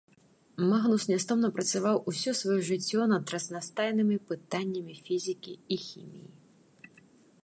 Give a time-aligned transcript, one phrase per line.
[0.69, 6.29] Магнус нястомна працаваў усё сваё жыццё над разнастайнымі пытаннямі фізікі і хіміі.